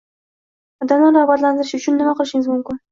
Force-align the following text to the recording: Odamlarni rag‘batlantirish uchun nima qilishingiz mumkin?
Odamlarni 0.85 1.21
rag‘batlantirish 1.21 1.79
uchun 1.83 2.03
nima 2.03 2.19
qilishingiz 2.21 2.55
mumkin? 2.57 2.79